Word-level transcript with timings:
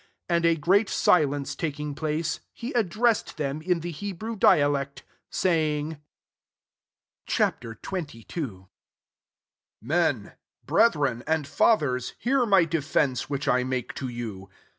And 0.27 0.47
a 0.47 0.55
great 0.55 0.89
silence 0.89 1.55
taking 1.55 1.93
place, 1.93 2.39
he 2.53 2.73
addressed 2.73 3.37
them 3.37 3.61
in 3.61 3.81
the 3.81 3.91
Hebrew 3.91 4.35
dialect, 4.35 5.03
saying, 5.29 6.01
Ch. 7.27 7.39
XXII. 7.41 8.23
1 8.33 8.67
"Men, 9.79 10.31
brethren, 10.65 11.23
and 11.27 11.45
fathers, 11.45 12.15
hear 12.17 12.47
my 12.47 12.65
defence 12.65 13.29
which 13.29 13.47
I 13.47 13.63
make 13.63 13.93
to 13.93 14.07
you." 14.07 14.49